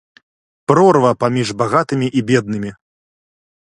[0.69, 2.71] Прорва паміж багатымі і беднымі!